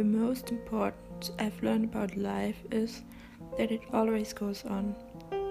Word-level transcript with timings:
The 0.00 0.06
most 0.06 0.50
important 0.50 1.30
I've 1.38 1.62
learned 1.62 1.84
about 1.84 2.16
life 2.16 2.56
is 2.70 3.02
that 3.58 3.70
it 3.70 3.82
always 3.92 4.32
goes 4.32 4.64
on. 4.64 4.94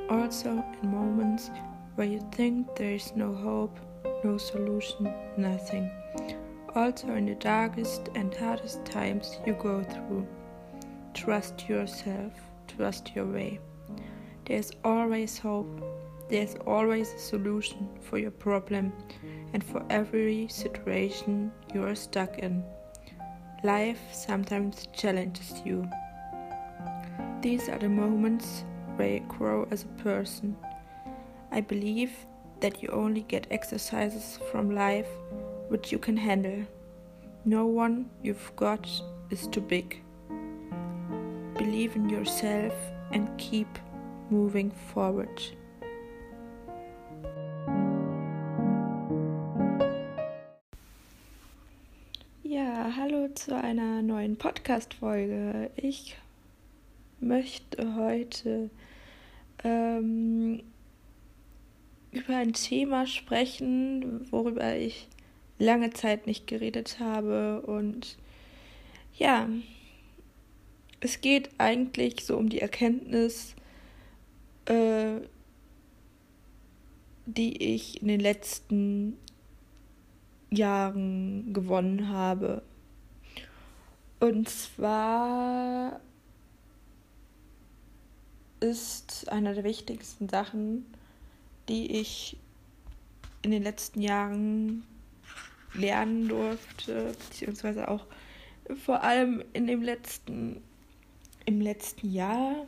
Also, 0.10 0.66
in 0.82 0.90
moments 0.90 1.52
where 1.94 2.08
you 2.08 2.20
think 2.32 2.76
there 2.76 2.94
is 2.94 3.16
no 3.16 3.32
hope, 3.32 3.80
no 4.24 4.40
solution, 4.40 5.14
nothing. 5.38 5.92
Also, 6.74 7.14
in 7.14 7.28
the 7.28 7.36
darkest 7.36 8.10
and 8.16 8.34
hardest 8.34 8.84
times 8.86 9.38
you 9.46 9.54
go 9.54 9.84
through. 9.84 10.28
Trust 11.14 11.70
yourself, 11.70 12.34
trust 12.68 13.12
your 13.16 13.28
way. 13.28 13.60
There's 14.46 14.72
always 14.84 15.38
hope, 15.38 15.80
there's 16.28 16.56
always 16.66 17.14
a 17.14 17.20
solution 17.20 17.88
for 18.02 18.18
your 18.18 18.32
problem 18.32 18.94
and 19.54 19.64
for 19.64 19.86
every 19.92 20.48
situation 20.48 21.52
you 21.72 21.86
are 21.86 21.94
stuck 21.94 22.40
in. 22.40 22.64
Life 23.64 24.00
sometimes 24.14 24.88
challenges 24.94 25.62
you. 25.66 25.86
These 27.42 27.68
are 27.68 27.78
the 27.78 27.90
moments 27.90 28.64
where 28.96 29.16
you 29.16 29.20
grow 29.28 29.68
as 29.70 29.84
a 29.84 30.02
person. 30.02 30.56
I 31.52 31.60
believe 31.60 32.26
that 32.62 32.82
you 32.82 32.88
only 32.88 33.24
get 33.24 33.48
exercises 33.52 34.40
from 34.50 34.74
life 34.74 35.10
which 35.68 35.92
you 35.92 36.00
can 36.00 36.16
handle. 36.16 36.64
No 37.44 37.66
one 37.66 38.10
you've 38.24 38.56
got 38.56 38.90
is 39.30 39.46
too 39.48 39.62
big. 39.62 40.02
Believe 41.58 41.98
in 41.98 42.08
yourself 42.08 42.74
and 43.12 43.38
keep 43.38 43.78
moving 44.30 44.72
forward. 44.72 45.42
Einer 53.70 54.02
neuen 54.02 54.36
Podcast-Folge. 54.36 55.70
Ich 55.76 56.18
möchte 57.20 57.96
heute 57.96 58.72
ähm, 59.64 60.64
über 62.12 62.38
ein 62.38 62.54
Thema 62.54 63.06
sprechen, 63.06 64.26
worüber 64.32 64.76
ich 64.76 65.08
lange 65.60 65.92
Zeit 65.92 66.26
nicht 66.26 66.48
geredet 66.48 67.00
habe. 67.00 67.62
Und 67.62 68.18
ja, 69.16 69.48
es 71.00 71.22
geht 71.22 71.52
eigentlich 71.60 72.26
so 72.26 72.38
um 72.38 72.50
die 72.50 72.62
Erkenntnis, 72.62 73.54
äh, 74.66 75.22
die 77.28 77.76
ich 77.76 78.02
in 78.02 78.08
den 78.08 78.20
letzten 78.20 79.16
Jahren 80.50 81.54
gewonnen 81.54 82.10
habe. 82.10 82.64
Und 84.20 84.50
zwar 84.50 86.02
ist 88.60 89.30
einer 89.30 89.54
der 89.54 89.64
wichtigsten 89.64 90.28
Sachen, 90.28 90.86
die 91.70 92.00
ich 92.00 92.38
in 93.42 93.52
den 93.52 93.64
letzten 93.64 94.02
Jahren 94.02 94.84
lernen 95.74 96.28
durfte, 96.28 97.14
beziehungsweise 97.30 97.88
auch 97.88 98.06
vor 98.84 99.04
allem 99.04 99.44
in 99.54 99.68
dem 99.68 99.82
letzten, 99.82 100.62
im 101.46 101.62
letzten 101.62 102.12
Jahr 102.12 102.68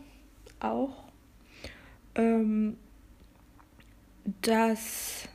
auch, 0.59 1.03
ähm, 2.15 2.77
dass 4.41 5.27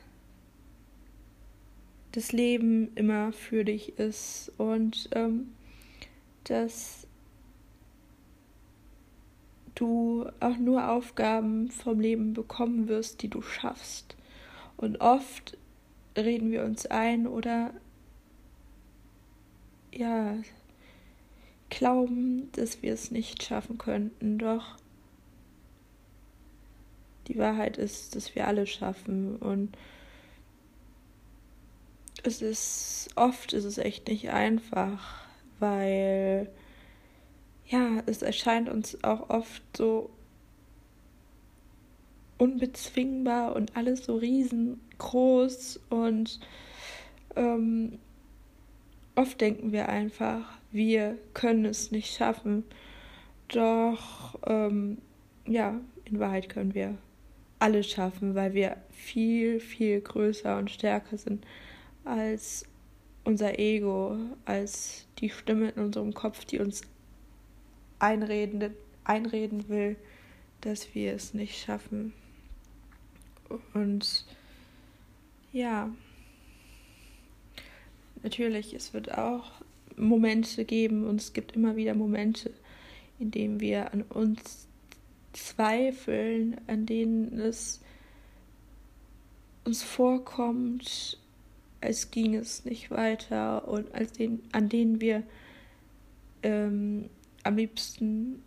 das 2.13 2.31
Leben 2.31 2.95
immer 2.95 3.31
für 3.31 3.63
dich 3.63 3.99
ist. 3.99 4.51
Und 4.57 5.09
ähm, 5.13 5.53
dass 6.49 7.07
du 9.75 10.29
auch 10.39 10.57
nur 10.57 10.89
Aufgaben 10.89 11.69
vom 11.69 11.99
Leben 11.99 12.33
bekommen 12.33 12.87
wirst, 12.87 13.21
die 13.21 13.29
du 13.29 13.41
schaffst. 13.41 14.15
Und 14.75 15.01
oft 15.01 15.57
reden 16.17 16.51
wir 16.51 16.63
uns 16.63 16.85
ein 16.87 17.27
oder 17.27 17.71
ja, 19.93 20.37
glauben, 21.69 22.51
dass 22.53 22.81
wir 22.81 22.93
es 22.93 23.11
nicht 23.11 23.43
schaffen 23.43 23.77
könnten. 23.77 24.37
Doch 24.39 24.77
die 27.27 27.37
Wahrheit 27.37 27.77
ist, 27.77 28.15
dass 28.15 28.35
wir 28.35 28.47
alle 28.47 28.65
schaffen 28.65 29.35
und 29.35 29.77
es 32.23 32.41
ist 32.41 33.09
oft 33.15 33.53
ist 33.53 33.65
es 33.65 33.77
echt 33.77 34.07
nicht 34.07 34.29
einfach, 34.29 35.26
weil 35.59 36.49
ja, 37.65 38.01
es 38.05 38.21
erscheint 38.21 38.69
uns 38.69 39.03
auch 39.03 39.29
oft 39.29 39.61
so 39.75 40.09
unbezwingbar 42.37 43.55
und 43.55 43.75
alles 43.75 44.05
so 44.05 44.15
riesengroß 44.15 45.79
und 45.89 46.39
ähm, 47.35 47.99
oft 49.15 49.41
denken 49.41 49.71
wir 49.71 49.89
einfach, 49.89 50.57
wir 50.71 51.17
können 51.33 51.65
es 51.65 51.91
nicht 51.91 52.15
schaffen. 52.15 52.63
Doch 53.47 54.37
ähm, 54.45 54.99
ja, 55.45 55.79
in 56.05 56.19
Wahrheit 56.19 56.49
können 56.49 56.73
wir 56.73 56.97
alles 57.59 57.89
schaffen, 57.89 58.35
weil 58.35 58.53
wir 58.53 58.77
viel, 58.91 59.59
viel 59.59 60.01
größer 60.01 60.57
und 60.57 60.69
stärker 60.69 61.17
sind 61.17 61.45
als 62.05 62.65
unser 63.27 63.59
Ego, 63.59 64.17
als 64.45 65.05
die 65.19 65.29
Stimme 65.29 65.71
in 65.71 65.83
unserem 65.83 66.13
Kopf, 66.13 66.45
die 66.45 66.59
uns 66.59 66.81
einreden, 67.99 68.73
einreden 69.03 69.67
will, 69.67 69.97
dass 70.61 70.95
wir 70.95 71.11
es 71.13 71.33
nicht 71.33 71.59
schaffen. 71.61 72.13
Und 73.73 74.25
ja, 75.51 75.93
natürlich, 78.23 78.73
es 78.73 78.93
wird 78.93 79.17
auch 79.17 79.51
Momente 79.97 80.63
geben 80.63 81.05
und 81.05 81.19
es 81.19 81.33
gibt 81.33 81.51
immer 81.51 81.75
wieder 81.75 81.95
Momente, 81.95 82.53
in 83.19 83.31
denen 83.31 83.59
wir 83.59 83.91
an 83.91 84.03
uns 84.03 84.69
zweifeln, 85.33 86.61
an 86.67 86.85
denen 86.85 87.37
es 87.41 87.81
uns 89.65 89.83
vorkommt, 89.83 91.19
als 91.81 92.11
ging 92.11 92.35
es 92.35 92.65
nicht 92.65 92.91
weiter 92.91 93.67
und 93.67 93.93
als 93.93 94.11
den, 94.13 94.41
an 94.51 94.69
denen 94.69 95.01
wir 95.01 95.23
ähm, 96.43 97.09
am 97.43 97.57
liebsten 97.57 98.41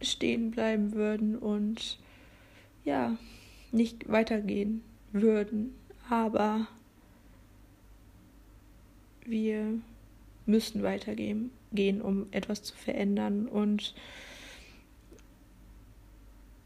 stehen 0.00 0.50
bleiben 0.50 0.92
würden 0.92 1.38
und 1.38 1.98
ja, 2.84 3.16
nicht 3.72 4.08
weitergehen 4.08 4.82
würden. 5.12 5.74
Aber 6.08 6.66
wir 9.24 9.80
müssen 10.46 10.82
weitergehen, 10.82 11.50
gehen, 11.72 12.02
um 12.02 12.26
etwas 12.30 12.62
zu 12.62 12.74
verändern. 12.76 13.46
Und 13.46 13.94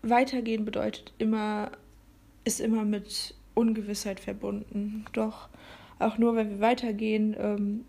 weitergehen 0.02 0.64
bedeutet 0.64 1.12
immer, 1.18 1.70
ist 2.44 2.60
immer 2.60 2.84
mit 2.84 3.34
Ungewissheit 3.54 4.20
verbunden. 4.20 5.04
Doch 5.12 5.48
auch 5.98 6.18
nur, 6.18 6.36
wenn 6.36 6.50
wir 6.50 6.60
weitergehen, 6.60 7.36
ähm, 7.38 7.84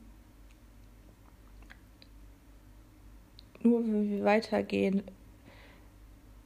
nur 3.61 3.83
wenn 3.83 4.09
wir 4.09 4.23
weitergehen, 4.23 5.03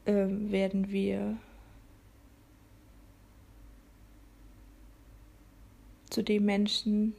äh, 0.06 0.28
werden 0.28 0.92
wir 0.92 1.38
zu 6.10 6.22
dem 6.22 6.46
Menschen, 6.46 7.16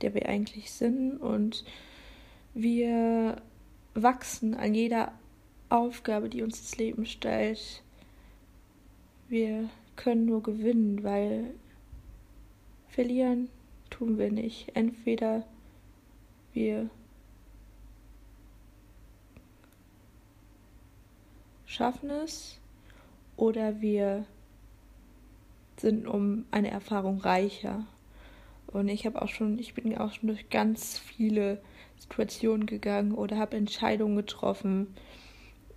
der 0.00 0.14
wir 0.14 0.28
eigentlich 0.28 0.72
sind 0.72 1.18
und 1.18 1.64
wir 2.54 3.40
wachsen 3.94 4.54
an 4.54 4.74
jeder 4.74 5.12
Aufgabe, 5.68 6.28
die 6.28 6.42
uns 6.42 6.60
das 6.60 6.76
Leben 6.76 7.06
stellt. 7.06 7.82
Wir 9.28 9.68
können 9.96 10.26
nur 10.26 10.42
gewinnen, 10.42 11.02
weil 11.02 11.54
verlieren 12.88 13.48
tun 13.90 14.18
wir 14.18 14.30
nicht. 14.30 14.70
Entweder 14.74 15.46
wir 16.52 16.88
schaffen 21.66 22.10
es 22.10 22.58
oder 23.36 23.80
wir 23.80 24.24
sind 25.78 26.06
um 26.06 26.46
eine 26.50 26.70
Erfahrung 26.70 27.18
reicher. 27.20 27.86
Und 28.66 28.88
ich 28.88 29.06
habe 29.06 29.20
auch 29.22 29.28
schon, 29.28 29.58
ich 29.58 29.74
bin 29.74 29.96
auch 29.96 30.12
schon 30.12 30.28
durch 30.28 30.48
ganz 30.48 30.98
viele 30.98 31.60
Situationen 31.98 32.66
gegangen 32.66 33.12
oder 33.12 33.36
habe 33.38 33.56
Entscheidungen 33.56 34.16
getroffen, 34.16 34.94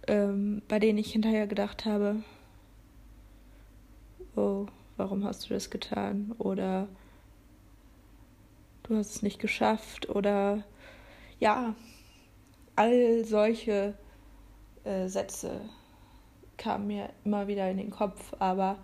ähm, 0.07 0.61
bei 0.67 0.79
denen 0.79 0.97
ich 0.97 1.11
hinterher 1.11 1.47
gedacht 1.47 1.85
habe, 1.85 2.23
oh, 4.35 4.67
warum 4.97 5.23
hast 5.23 5.49
du 5.49 5.53
das 5.53 5.69
getan? 5.69 6.33
Oder 6.37 6.87
du 8.89 8.97
hast 8.97 9.15
es 9.15 9.21
nicht 9.21 9.39
geschafft 9.39 10.09
oder 10.09 10.63
ja, 11.39 11.75
all 12.75 13.23
solche 13.23 13.93
äh, 14.83 15.07
Sätze 15.07 15.61
kamen 16.57 16.87
mir 16.87 17.09
immer 17.23 17.47
wieder 17.47 17.69
in 17.69 17.77
den 17.77 17.91
Kopf, 17.91 18.33
aber 18.39 18.77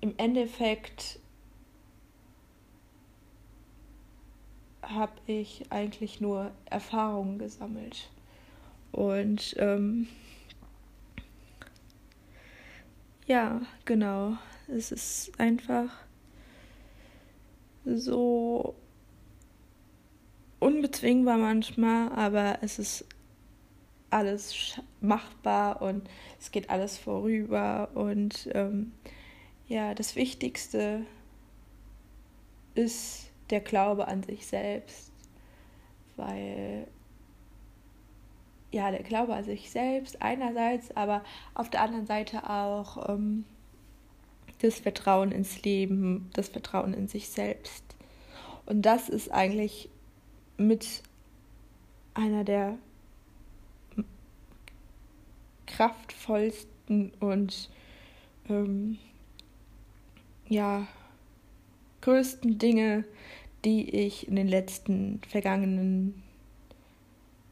im 0.00 0.14
Endeffekt 0.18 1.18
habe 4.82 5.12
ich 5.26 5.64
eigentlich 5.70 6.20
nur 6.20 6.50
Erfahrungen 6.66 7.38
gesammelt. 7.38 8.10
Und 8.90 9.54
ähm, 9.58 10.08
ja, 13.26 13.62
genau. 13.84 14.36
Es 14.68 14.92
ist 14.92 15.32
einfach 15.38 15.88
so 17.84 18.74
unbezwingbar 20.60 21.38
manchmal, 21.38 22.12
aber 22.12 22.58
es 22.62 22.78
ist 22.78 23.04
alles 24.10 24.80
machbar 25.00 25.82
und 25.82 26.08
es 26.38 26.50
geht 26.50 26.70
alles 26.70 26.98
vorüber. 26.98 27.90
Und 27.94 28.48
ähm, 28.54 28.92
ja, 29.66 29.94
das 29.94 30.16
Wichtigste 30.16 31.04
ist 32.74 33.30
der 33.50 33.60
Glaube 33.60 34.08
an 34.08 34.22
sich 34.22 34.46
selbst, 34.46 35.12
weil 36.16 36.86
ja, 38.70 38.90
der 38.90 39.02
Glaube 39.02 39.34
an 39.34 39.44
sich 39.44 39.70
selbst 39.70 40.22
einerseits, 40.22 40.96
aber 40.96 41.22
auf 41.54 41.68
der 41.68 41.82
anderen 41.82 42.06
Seite 42.06 42.48
auch 42.48 43.08
ähm, 43.10 43.44
das 44.62 44.78
Vertrauen 44.78 45.32
ins 45.32 45.62
Leben, 45.62 46.30
das 46.34 46.48
Vertrauen 46.48 46.94
in 46.94 47.08
sich 47.08 47.28
selbst. 47.28 47.84
Und 48.64 48.82
das 48.82 49.08
ist 49.08 49.30
eigentlich 49.32 49.88
mit 50.56 51.02
einer 52.14 52.44
der 52.44 52.78
kraftvollsten 55.66 57.12
und 57.18 57.70
ähm, 58.48 58.98
ja 60.48 60.86
größten 62.02 62.58
Dinge, 62.58 63.04
die 63.64 63.88
ich 63.90 64.28
in 64.28 64.36
den 64.36 64.48
letzten 64.48 65.20
vergangenen 65.28 66.22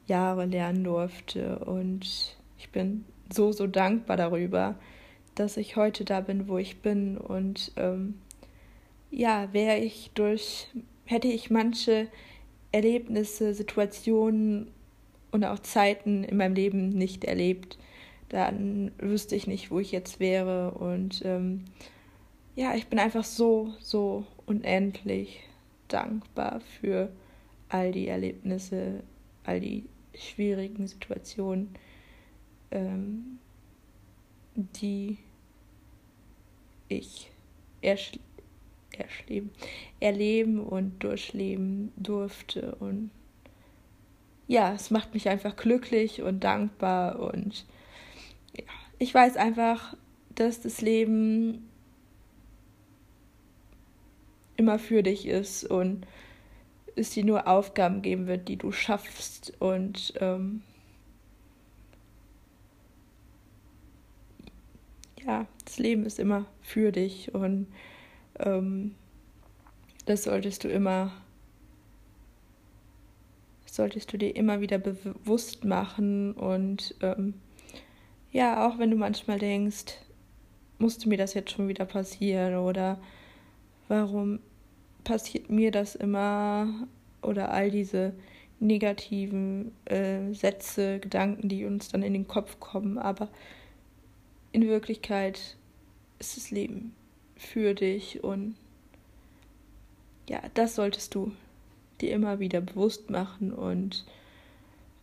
Jahre 0.06 0.44
lernen 0.44 0.84
durfte. 0.84 1.60
Und 1.60 2.36
ich 2.58 2.68
bin 2.70 3.04
so, 3.32 3.52
so 3.52 3.66
dankbar 3.66 4.16
darüber, 4.16 4.74
dass 5.34 5.56
ich 5.56 5.76
heute 5.76 6.04
da 6.04 6.20
bin, 6.20 6.48
wo 6.48 6.58
ich 6.58 6.80
bin. 6.82 7.16
Und 7.16 7.72
ähm, 7.76 8.14
ja, 9.10 9.52
wäre 9.52 9.78
ich 9.78 10.10
durch, 10.14 10.68
hätte 11.04 11.28
ich 11.28 11.50
manche 11.50 12.08
Erlebnisse, 12.72 13.54
Situationen 13.54 14.70
und 15.32 15.44
auch 15.44 15.58
Zeiten 15.58 16.24
in 16.24 16.36
meinem 16.36 16.54
Leben 16.54 16.90
nicht 16.90 17.24
erlebt, 17.24 17.78
dann 18.28 18.92
wüsste 18.98 19.34
ich 19.34 19.46
nicht, 19.46 19.70
wo 19.70 19.80
ich 19.80 19.92
jetzt 19.92 20.20
wäre. 20.20 20.72
Und 20.72 21.22
ähm, 21.24 21.64
ja, 22.54 22.74
ich 22.74 22.86
bin 22.86 22.98
einfach 22.98 23.24
so, 23.24 23.74
so 23.80 24.24
unendlich 24.46 25.40
dankbar 25.88 26.60
für 26.80 27.10
all 27.68 27.92
die 27.92 28.08
Erlebnisse, 28.08 29.02
all 29.44 29.60
die 29.60 29.84
schwierigen 30.14 30.86
Situationen, 30.86 31.70
ähm, 32.70 33.38
die 34.54 35.18
ich 36.88 37.30
ersch 37.82 38.12
erleben, 38.92 39.50
erleben 40.00 40.60
und 40.60 41.02
durchleben 41.02 41.92
durfte. 41.96 42.74
Und 42.76 43.10
ja, 44.46 44.74
es 44.74 44.90
macht 44.90 45.14
mich 45.14 45.28
einfach 45.28 45.56
glücklich 45.56 46.22
und 46.22 46.44
dankbar. 46.44 47.20
Und 47.20 47.64
ja, 48.56 48.64
ich 48.98 49.14
weiß 49.14 49.36
einfach, 49.36 49.96
dass 50.34 50.60
das 50.60 50.80
Leben 50.80 51.68
immer 54.56 54.78
für 54.78 55.02
dich 55.02 55.26
ist 55.26 55.64
und 55.64 56.06
es 56.96 57.10
dir 57.10 57.24
nur 57.24 57.46
Aufgaben 57.48 58.02
geben 58.02 58.26
wird, 58.26 58.48
die 58.48 58.56
du 58.56 58.72
schaffst 58.72 59.54
und 59.58 60.12
ähm, 60.20 60.62
ja, 65.30 65.46
das 65.64 65.78
Leben 65.78 66.04
ist 66.06 66.18
immer 66.18 66.46
für 66.60 66.90
dich 66.90 67.32
und 67.32 67.68
ähm, 68.40 68.96
das 70.06 70.24
solltest 70.24 70.64
du 70.64 70.68
immer, 70.68 71.12
solltest 73.64 74.12
du 74.12 74.18
dir 74.18 74.34
immer 74.34 74.60
wieder 74.60 74.78
bewusst 74.78 75.64
machen 75.64 76.32
und 76.32 76.96
ähm, 77.00 77.34
ja, 78.32 78.66
auch 78.66 78.78
wenn 78.78 78.90
du 78.90 78.96
manchmal 78.96 79.38
denkst, 79.38 79.94
musste 80.78 81.08
mir 81.08 81.18
das 81.18 81.34
jetzt 81.34 81.52
schon 81.52 81.68
wieder 81.68 81.84
passieren 81.84 82.56
oder 82.56 83.00
warum 83.86 84.40
passiert 85.04 85.48
mir 85.48 85.70
das 85.70 85.94
immer 85.94 86.88
oder 87.22 87.52
all 87.52 87.70
diese 87.70 88.14
negativen 88.58 89.70
äh, 89.84 90.32
Sätze, 90.32 90.98
Gedanken, 90.98 91.48
die 91.48 91.64
uns 91.66 91.88
dann 91.88 92.02
in 92.02 92.14
den 92.14 92.26
Kopf 92.26 92.58
kommen. 92.58 92.98
Aber 92.98 93.28
in 94.52 94.68
Wirklichkeit 94.68 95.56
ist 96.18 96.36
das 96.36 96.50
Leben 96.50 96.94
für 97.36 97.74
dich 97.74 98.22
und 98.22 98.56
ja, 100.28 100.40
das 100.54 100.74
solltest 100.74 101.14
du 101.14 101.32
dir 102.00 102.12
immer 102.12 102.38
wieder 102.38 102.60
bewusst 102.60 103.10
machen 103.10 103.52
und 103.52 104.04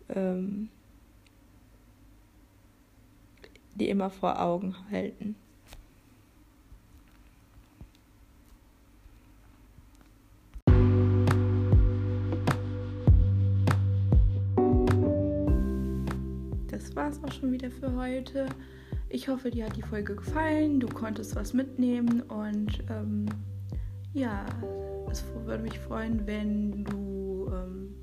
ähm, 0.09 0.69
dir 3.75 3.89
immer 3.89 4.09
vor 4.09 4.41
Augen 4.41 4.75
halten. 4.89 5.35
war 16.97 17.09
es 17.09 17.23
auch 17.23 17.31
schon 17.31 17.51
wieder 17.51 17.69
für 17.69 17.95
heute. 17.95 18.47
Ich 19.09 19.29
hoffe, 19.29 19.51
dir 19.51 19.65
hat 19.65 19.77
die 19.77 19.83
Folge 19.83 20.15
gefallen, 20.15 20.79
du 20.79 20.87
konntest 20.87 21.35
was 21.35 21.53
mitnehmen 21.53 22.21
und 22.23 22.83
ähm, 22.89 23.25
ja, 24.13 24.45
es 25.09 25.23
würde 25.45 25.63
mich 25.63 25.79
freuen, 25.79 26.25
wenn 26.27 26.83
du 26.83 27.49
ähm, 27.53 27.95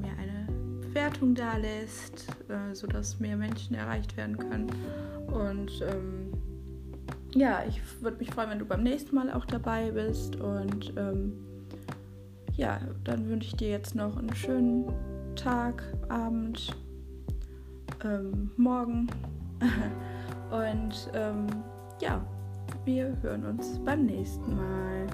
mir 0.00 0.12
eine 0.18 0.46
Bewertung 0.80 1.34
da 1.34 1.56
lässt, 1.56 2.26
äh, 2.48 2.74
sodass 2.74 3.20
mehr 3.20 3.36
Menschen 3.36 3.74
erreicht 3.74 4.16
werden 4.16 4.36
können. 4.36 4.70
Und 5.26 5.82
ähm, 5.82 6.32
ja, 7.34 7.62
ich 7.68 7.80
würde 8.00 8.18
mich 8.18 8.30
freuen, 8.30 8.50
wenn 8.50 8.58
du 8.58 8.64
beim 8.64 8.82
nächsten 8.82 9.14
Mal 9.14 9.30
auch 9.32 9.44
dabei 9.44 9.90
bist. 9.90 10.36
Und 10.36 10.92
ähm, 10.96 11.32
ja, 12.56 12.80
dann 13.04 13.28
wünsche 13.28 13.48
ich 13.48 13.56
dir 13.56 13.68
jetzt 13.68 13.94
noch 13.94 14.16
einen 14.16 14.34
schönen 14.34 14.86
Tag, 15.36 15.82
Abend 16.08 16.74
ähm, 18.02 18.50
morgen. 18.56 19.08
Und 20.50 21.10
ähm, 21.14 21.46
ja, 22.00 22.20
wir 22.84 23.16
hören 23.22 23.44
uns 23.44 23.78
beim 23.84 24.06
nächsten 24.06 24.56
Mal. 24.56 25.06